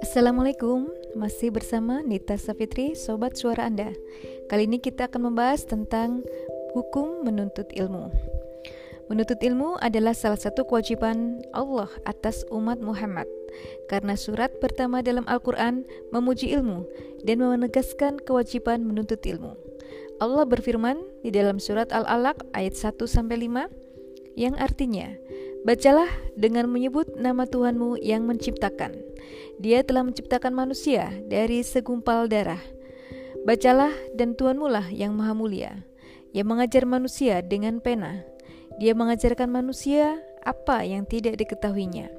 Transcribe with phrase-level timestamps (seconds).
[0.00, 3.92] Assalamualaikum, masih bersama Nita Safitri, Sobat Suara Anda.
[4.48, 6.24] Kali ini kita akan membahas tentang
[6.72, 8.08] hukum menuntut ilmu.
[9.12, 13.28] Menuntut ilmu adalah salah satu kewajiban Allah atas umat Muhammad.
[13.92, 16.88] Karena surat pertama dalam Al-Quran memuji ilmu
[17.28, 19.52] dan menegaskan kewajiban menuntut ilmu.
[20.24, 23.83] Allah berfirman di dalam surat Al-Alaq ayat 1-5
[24.34, 25.14] yang artinya
[25.64, 29.00] Bacalah dengan menyebut nama Tuhanmu yang menciptakan.
[29.56, 32.60] Dia telah menciptakan manusia dari segumpal darah.
[33.48, 35.80] Bacalah dan Tuhanmu lah yang maha mulia,
[36.36, 38.20] yang mengajar manusia dengan pena.
[38.76, 42.12] Dia mengajarkan manusia apa yang tidak diketahuinya.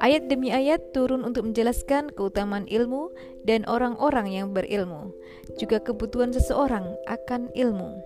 [0.00, 3.12] Ayat demi ayat turun untuk menjelaskan keutamaan ilmu
[3.44, 5.12] dan orang-orang yang berilmu,
[5.60, 8.00] juga kebutuhan seseorang akan ilmu.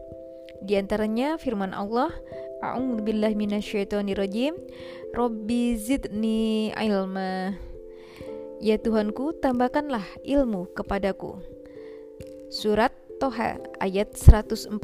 [0.66, 2.10] Di antaranya firman Allah,
[2.60, 4.52] A'udzu billahi minasyaitonir rajim.
[5.16, 7.56] Robbi zidni ilma.
[8.60, 11.40] Ya Tuhanku, tambahkanlah ilmu kepadaku.
[12.52, 14.76] Surat Toha ayat 114.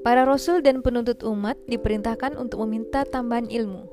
[0.00, 3.84] Para rasul dan penuntut umat diperintahkan untuk meminta tambahan ilmu.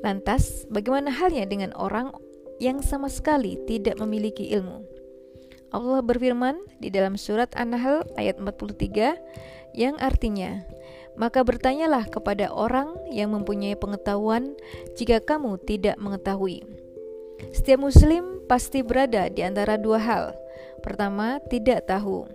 [0.00, 2.12] Lantas, bagaimana halnya dengan orang
[2.56, 4.80] yang sama sekali tidak memiliki ilmu?
[5.76, 10.64] Allah berfirman di dalam surat An-Nahl ayat 43 yang artinya
[11.16, 14.56] maka bertanyalah kepada orang yang mempunyai pengetahuan
[14.96, 16.64] jika kamu tidak mengetahui.
[17.52, 20.24] Setiap muslim pasti berada di antara dua hal.
[20.80, 22.28] Pertama, tidak tahu,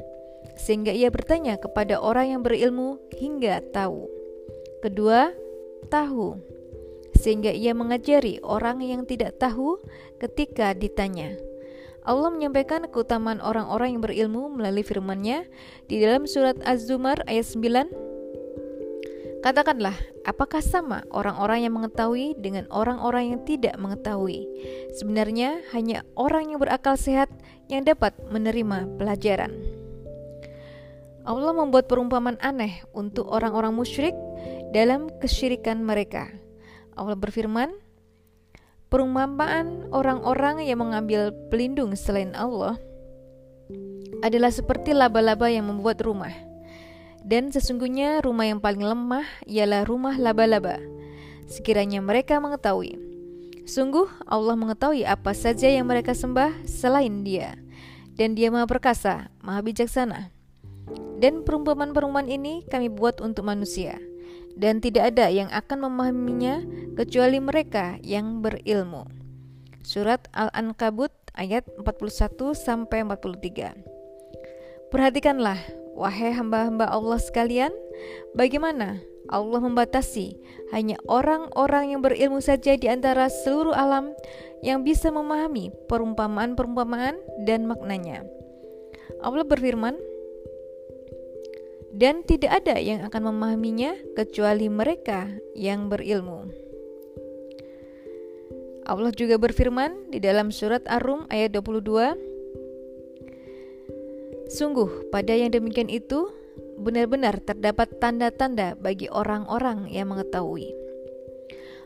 [0.59, 4.05] sehingga ia bertanya kepada orang yang berilmu hingga tahu.
[4.83, 5.31] Kedua,
[5.87, 6.37] tahu,
[7.17, 9.77] sehingga ia mengajari orang yang tidak tahu
[10.17, 11.37] ketika ditanya.
[12.01, 15.45] Allah menyampaikan keutamaan orang-orang yang berilmu melalui firman-Nya
[15.85, 18.10] di dalam surat Az-Zumar ayat 9.
[19.41, 24.45] Katakanlah, apakah sama orang-orang yang mengetahui dengan orang-orang yang tidak mengetahui?
[24.93, 27.33] Sebenarnya hanya orang yang berakal sehat
[27.65, 29.49] yang dapat menerima pelajaran.
[31.25, 34.13] Allah membuat perumpamaan aneh untuk orang-orang musyrik
[34.77, 36.29] dalam kesyirikan mereka.
[36.93, 37.73] Allah berfirman,
[38.91, 42.75] Perumpamaan orang-orang yang mengambil pelindung selain Allah
[44.19, 46.50] adalah seperti laba-laba yang membuat rumah.
[47.21, 50.81] Dan sesungguhnya rumah yang paling lemah ialah rumah laba-laba.
[51.45, 52.97] Sekiranya mereka mengetahui,
[53.67, 57.59] sungguh Allah mengetahui apa saja yang mereka sembah selain Dia,
[58.15, 60.31] dan Dia Maha Perkasa, Maha Bijaksana.
[61.21, 64.01] Dan perumpamaan-perumpamaan ini kami buat untuk manusia
[64.55, 66.63] dan tidak ada yang akan memahaminya
[66.97, 69.07] kecuali mereka yang berilmu.
[69.81, 74.00] Surat Al-Ankabut ayat 41 sampai 43.
[74.91, 75.55] Perhatikanlah
[75.95, 77.71] wahai hamba-hamba Allah sekalian,
[78.35, 78.99] bagaimana
[79.31, 80.35] Allah membatasi
[80.75, 84.11] hanya orang-orang yang berilmu saja di antara seluruh alam
[84.59, 87.15] yang bisa memahami perumpamaan-perumpamaan
[87.47, 88.27] dan maknanya.
[89.23, 89.95] Allah berfirman,
[91.95, 96.51] dan tidak ada yang akan memahaminya kecuali mereka yang berilmu.
[98.87, 102.30] Allah juga berfirman di dalam surat Ar-Rum ayat 22
[104.51, 106.27] Sungguh pada yang demikian itu
[106.75, 110.75] benar-benar terdapat tanda-tanda bagi orang-orang yang mengetahui.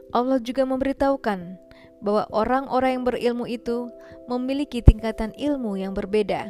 [0.10, 1.62] Allah juga memberitahukan
[2.02, 3.92] bahwa orang-orang yang berilmu itu
[4.26, 6.50] memiliki tingkatan ilmu yang berbeda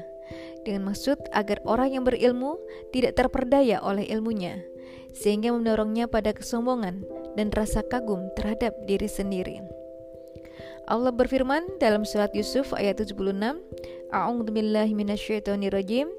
[0.65, 2.57] dengan maksud agar orang yang berilmu
[2.89, 4.57] tidak terperdaya oleh ilmunya,
[5.13, 7.05] sehingga mendorongnya pada kesombongan
[7.37, 9.61] dan rasa kagum terhadap diri sendiri.
[10.85, 13.33] Allah berfirman dalam surat Yusuf ayat 76,
[14.13, 16.09] A'udzu billahi minasyaitonir rajim.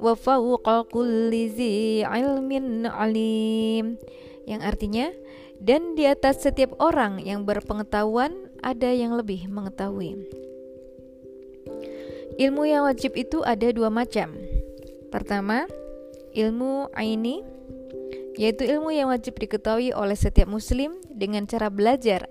[0.00, 1.52] Wa fawqa kulli
[2.04, 4.00] ilmin alim.
[4.48, 5.06] Yang artinya,
[5.60, 10.16] dan di atas setiap orang yang berpengetahuan ada yang lebih mengetahui.
[12.40, 14.32] Ilmu yang wajib itu ada dua macam.
[15.12, 15.68] Pertama,
[16.32, 17.44] ilmu aini,
[18.40, 22.24] yaitu ilmu yang wajib diketahui oleh setiap muslim dengan cara belajar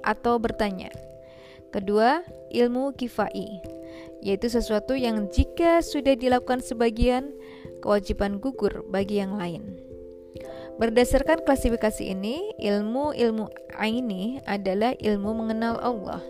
[0.00, 0.88] atau bertanya.
[1.68, 3.60] Kedua, ilmu kifai,
[4.20, 7.32] yaitu sesuatu yang jika sudah dilakukan sebagian,
[7.80, 9.80] kewajiban gugur bagi yang lain.
[10.80, 16.24] Berdasarkan klasifikasi ini, ilmu-ilmu aini adalah ilmu mengenal Allah,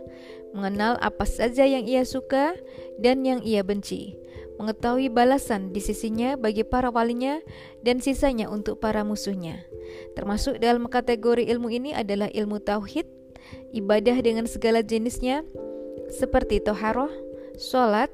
[0.51, 2.59] mengenal apa saja yang ia suka
[2.99, 4.19] dan yang ia benci,
[4.59, 7.39] mengetahui balasan di sisinya bagi para walinya
[7.87, 9.63] dan sisanya untuk para musuhnya.
[10.19, 13.07] Termasuk dalam kategori ilmu ini adalah ilmu tauhid,
[13.71, 15.47] ibadah dengan segala jenisnya,
[16.11, 17.11] seperti toharoh,
[17.61, 18.09] sholat,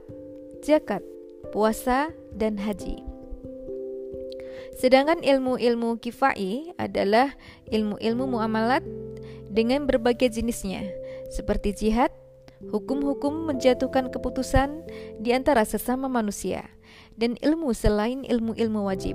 [0.67, 1.07] zakat,
[1.55, 2.99] puasa, dan haji.
[4.75, 7.33] Sedangkan ilmu-ilmu kifai adalah
[7.71, 8.83] ilmu-ilmu muamalat
[9.47, 10.83] dengan berbagai jenisnya,
[11.31, 12.11] seperti jihad,
[12.75, 14.83] hukum-hukum menjatuhkan keputusan
[15.23, 16.67] di antara sesama manusia,
[17.15, 19.15] dan ilmu selain ilmu-ilmu wajib.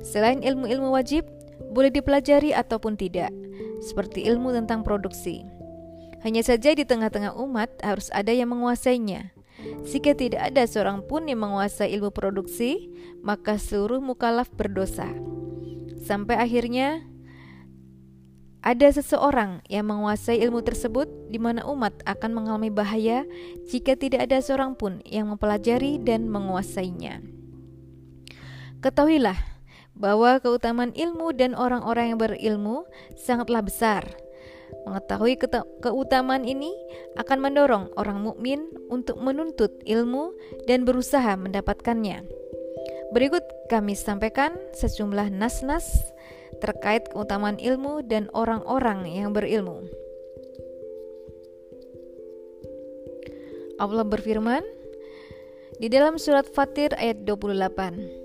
[0.00, 1.28] Selain ilmu-ilmu wajib,
[1.70, 3.30] boleh dipelajari ataupun tidak,
[3.84, 5.44] seperti ilmu tentang produksi.
[6.24, 9.33] Hanya saja di tengah-tengah umat harus ada yang menguasainya.
[9.84, 12.88] Jika tidak ada seorang pun yang menguasai ilmu produksi,
[13.20, 15.08] maka seluruh mukallaf berdosa.
[16.04, 17.04] Sampai akhirnya
[18.64, 23.28] ada seseorang yang menguasai ilmu tersebut di mana umat akan mengalami bahaya
[23.68, 27.20] jika tidak ada seorang pun yang mempelajari dan menguasainya.
[28.80, 29.36] Ketahuilah
[29.92, 32.88] bahwa keutamaan ilmu dan orang-orang yang berilmu
[33.20, 34.23] sangatlah besar.
[34.82, 35.38] Mengetahui
[35.80, 36.74] keutamaan ini
[37.16, 40.34] akan mendorong orang mukmin untuk menuntut ilmu
[40.66, 42.26] dan berusaha mendapatkannya.
[43.14, 45.86] Berikut kami sampaikan sejumlah nas-nas
[46.58, 49.86] terkait keutamaan ilmu dan orang-orang yang berilmu.
[53.78, 54.62] Allah berfirman
[55.82, 58.23] di dalam surat Fatir ayat 28.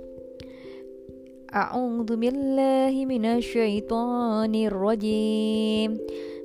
[1.50, 5.98] A'udzu billahi minasyaitonir rajim.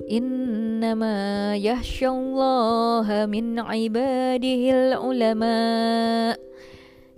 [0.09, 5.57] Innama yahsyallaha min ibadihil ulama.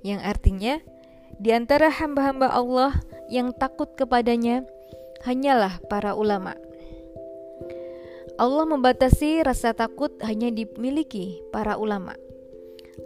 [0.04, 0.74] Yang artinya
[1.40, 2.92] di antara hamba-hamba Allah
[3.32, 4.68] yang takut kepadanya
[5.24, 6.60] hanyalah para ulama.
[8.36, 12.20] Allah membatasi rasa takut hanya dimiliki para ulama.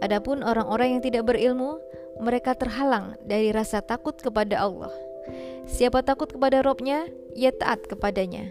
[0.02, 1.78] Adapun orang-orang yang tidak berilmu,
[2.20, 4.92] mereka terhalang dari rasa takut kepada Allah.
[5.70, 7.06] Siapa takut kepada Robnya,
[7.38, 8.50] ia taat kepadanya.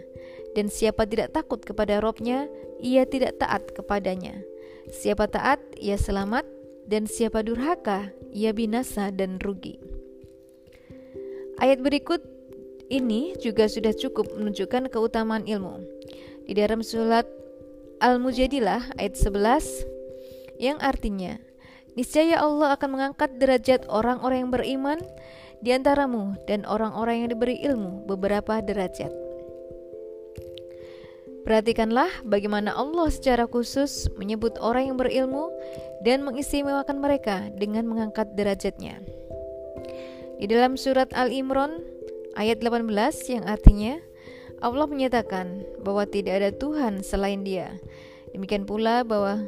[0.56, 2.48] Dan siapa tidak takut kepada Robnya,
[2.80, 4.40] ia tidak taat kepadanya.
[4.88, 6.48] Siapa taat, ia selamat.
[6.82, 9.78] Dan siapa durhaka, ia binasa dan rugi.
[11.62, 12.20] Ayat berikut
[12.90, 15.78] ini juga sudah cukup menunjukkan keutamaan ilmu.
[16.42, 17.24] Di dalam surat
[18.02, 21.38] Al-Mujadilah ayat 11 yang artinya
[21.98, 24.98] niscaya Allah akan mengangkat derajat orang-orang yang beriman
[25.62, 29.12] di antaramu dan orang-orang yang diberi ilmu beberapa derajat.
[31.42, 35.50] Perhatikanlah bagaimana Allah secara khusus menyebut orang yang berilmu
[36.06, 39.02] dan mengistimewakan mereka dengan mengangkat derajatnya.
[40.38, 41.82] Di dalam surat Al-Imran
[42.38, 42.86] ayat 18
[43.30, 43.98] yang artinya
[44.62, 47.74] Allah menyatakan bahwa tidak ada Tuhan selain Dia.
[48.30, 49.42] Demikian pula bahwa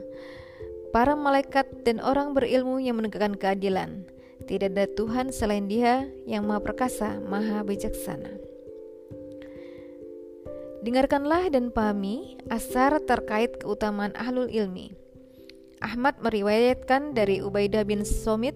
[0.95, 4.07] para malaikat dan orang berilmu yang menegakkan keadilan.
[4.47, 8.31] Tidak ada Tuhan selain Dia yang Maha Perkasa, Maha Bijaksana.
[10.87, 14.95] Dengarkanlah dan pahami asar terkait keutamaan ahlul ilmi.
[15.83, 18.55] Ahmad meriwayatkan dari Ubaidah bin Somit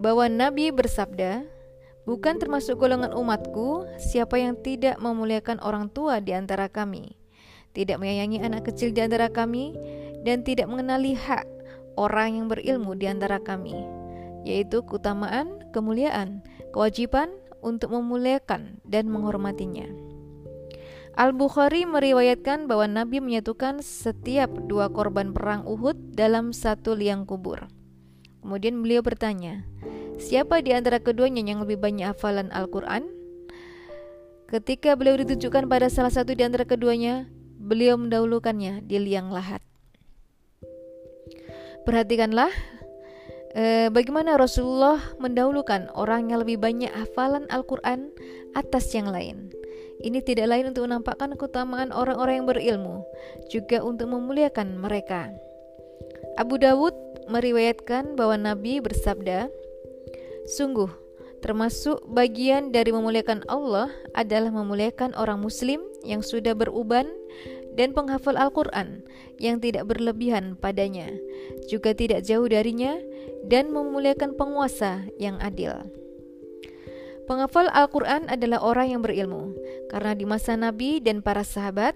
[0.00, 1.46] bahwa Nabi bersabda,
[2.08, 7.17] "Bukan termasuk golongan umatku siapa yang tidak memuliakan orang tua di antara kami,
[7.72, 9.76] tidak menyayangi anak kecil di antara kami,
[10.22, 11.46] dan tidak mengenali hak
[11.98, 13.74] orang yang berilmu di antara kami,
[14.46, 17.30] yaitu keutamaan, kemuliaan, kewajiban
[17.60, 19.86] untuk memuliakan dan menghormatinya."
[21.18, 27.66] Al-Bukhari meriwayatkan bahwa Nabi menyatukan setiap dua korban perang Uhud dalam satu liang kubur.
[28.38, 29.66] Kemudian beliau bertanya,
[30.22, 33.10] siapa di antara keduanya yang lebih banyak hafalan Al-Quran?
[34.46, 37.26] Ketika beliau ditunjukkan pada salah satu di antara keduanya,
[37.58, 39.60] beliau mendahulukannya di liang lahat.
[41.82, 42.52] Perhatikanlah
[43.58, 48.14] eh, bagaimana Rasulullah mendahulukan orang yang lebih banyak hafalan Al-Quran
[48.54, 49.50] atas yang lain.
[49.98, 53.02] Ini tidak lain untuk menampakkan keutamaan orang-orang yang berilmu,
[53.50, 55.34] juga untuk memuliakan mereka.
[56.38, 56.94] Abu Dawud
[57.26, 59.50] meriwayatkan bahwa Nabi bersabda,
[60.46, 60.86] "Sungguh,
[61.40, 67.06] termasuk bagian dari memuliakan Allah adalah memuliakan orang Muslim yang sudah beruban
[67.78, 69.06] dan penghafal Al-Quran
[69.38, 71.14] yang tidak berlebihan padanya,
[71.70, 72.98] juga tidak jauh darinya,
[73.46, 75.86] dan memuliakan penguasa yang adil."
[77.28, 79.52] Penghafal Al-Quran adalah orang yang berilmu,
[79.92, 81.92] karena di masa Nabi dan para sahabat,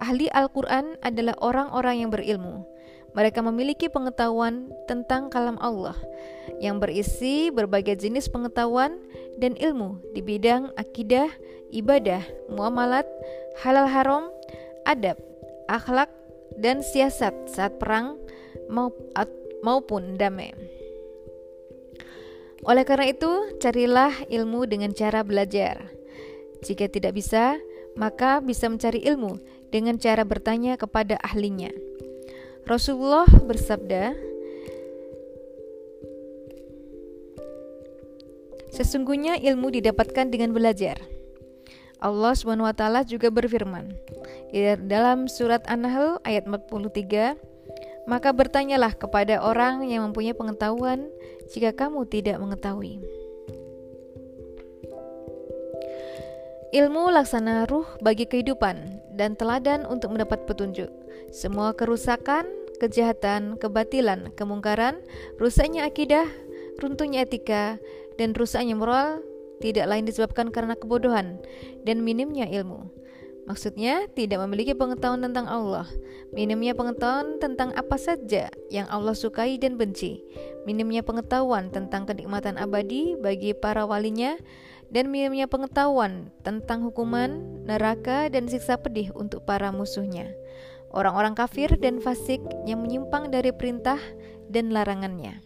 [0.00, 2.64] ahli Al-Quran adalah orang-orang yang berilmu.
[3.10, 5.98] Mereka memiliki pengetahuan tentang kalam Allah
[6.62, 9.02] yang berisi berbagai jenis pengetahuan
[9.42, 11.26] dan ilmu di bidang akidah,
[11.74, 13.06] ibadah, muamalat,
[13.62, 14.24] halal haram,
[14.86, 15.18] adab,
[15.66, 16.10] akhlak,
[16.58, 18.18] dan siasat saat perang
[19.62, 20.54] maupun damai.
[22.68, 25.88] Oleh karena itu, carilah ilmu dengan cara belajar.
[26.60, 27.56] Jika tidak bisa,
[27.96, 29.40] maka bisa mencari ilmu
[29.72, 31.72] dengan cara bertanya kepada ahlinya.
[32.66, 34.16] Rasulullah bersabda,
[38.70, 40.96] Sesungguhnya ilmu didapatkan dengan belajar.
[42.00, 43.92] Allah SWT juga berfirman
[44.88, 47.36] dalam surat An-Nahl ayat 43,
[48.08, 51.12] maka bertanyalah kepada orang yang mempunyai pengetahuan
[51.52, 53.04] jika kamu tidak mengetahui.
[56.70, 60.86] Ilmu laksana ruh bagi kehidupan dan teladan untuk mendapat petunjuk.
[61.34, 62.46] Semua kerusakan,
[62.78, 65.02] kejahatan, kebatilan, kemungkaran,
[65.42, 66.30] rusaknya akidah,
[66.78, 67.82] runtuhnya etika,
[68.22, 69.18] dan rusaknya moral
[69.58, 71.42] tidak lain disebabkan karena kebodohan
[71.82, 72.86] dan minimnya ilmu.
[73.50, 75.90] Maksudnya, tidak memiliki pengetahuan tentang Allah,
[76.30, 80.22] minimnya pengetahuan tentang apa saja yang Allah sukai dan benci,
[80.70, 84.38] minimnya pengetahuan tentang kenikmatan abadi bagi para walinya,
[84.90, 90.34] dan minimnya pengetahuan tentang hukuman, neraka, dan siksa pedih untuk para musuhnya,
[90.90, 93.98] orang-orang kafir dan fasik yang menyimpang dari perintah
[94.50, 95.38] dan larangannya.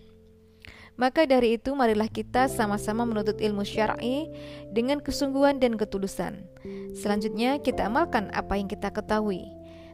[0.95, 4.31] Maka dari itu marilah kita sama-sama menuntut ilmu syar'i
[4.71, 6.47] dengan kesungguhan dan ketulusan.
[6.95, 9.43] Selanjutnya kita amalkan apa yang kita ketahui.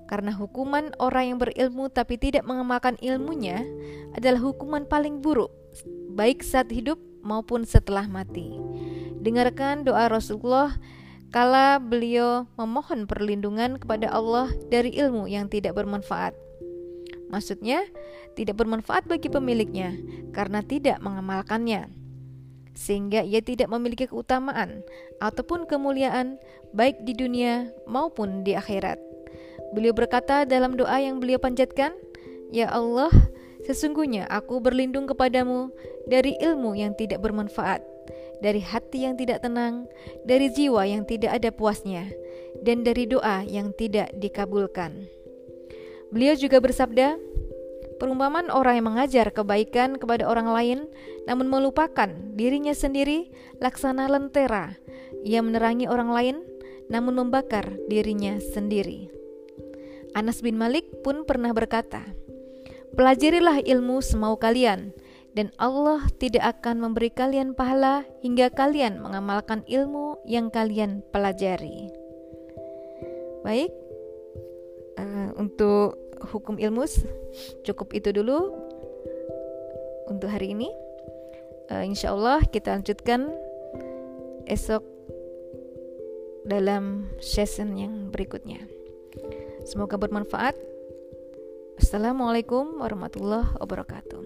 [0.05, 3.65] Karena hukuman orang yang berilmu tapi tidak mengamalkan ilmunya
[4.13, 5.55] adalah hukuman paling buruk,
[6.13, 8.59] baik saat hidup maupun setelah mati.
[9.21, 10.81] Dengarkan doa Rasulullah
[11.31, 16.35] kala beliau memohon perlindungan kepada Allah dari ilmu yang tidak bermanfaat.
[17.31, 17.87] Maksudnya,
[18.35, 19.95] tidak bermanfaat bagi pemiliknya
[20.35, 21.87] karena tidak mengamalkannya,
[22.75, 24.83] sehingga ia tidak memiliki keutamaan
[25.23, 26.41] ataupun kemuliaan
[26.75, 28.99] baik di dunia maupun di akhirat.
[29.71, 31.95] Beliau berkata dalam doa yang beliau panjatkan,
[32.51, 33.15] "Ya Allah,
[33.63, 35.71] sesungguhnya aku berlindung kepadamu
[36.11, 37.79] dari ilmu yang tidak bermanfaat,
[38.41, 39.89] dari hati yang tidak tenang,
[40.25, 42.09] dari jiwa yang tidak ada puasnya,
[42.65, 45.09] dan dari doa yang tidak dikabulkan."
[46.11, 47.21] Beliau juga bersabda,
[48.01, 50.79] perumpamaan orang yang mengajar kebaikan kepada orang lain
[51.29, 53.29] namun melupakan dirinya sendiri
[53.61, 54.75] laksana lentera.
[55.23, 56.37] Ia menerangi orang lain
[56.91, 59.13] namun membakar dirinya sendiri.
[60.17, 62.03] Anas bin Malik pun pernah berkata,
[62.99, 64.91] "Pelajarilah ilmu semau kalian,
[65.41, 71.89] dan Allah tidak akan memberi kalian pahala hingga kalian mengamalkan ilmu yang kalian pelajari."
[73.41, 73.73] Baik,
[75.01, 75.97] uh, untuk
[76.29, 76.85] hukum ilmu
[77.65, 78.53] cukup itu dulu
[80.13, 80.69] untuk hari ini.
[81.73, 83.33] Uh, insya Allah kita lanjutkan
[84.45, 84.85] esok
[86.45, 88.61] dalam session yang berikutnya.
[89.65, 90.53] Semoga bermanfaat.
[91.81, 94.20] Assalamualaikum warahmatullahi wabarakatuh.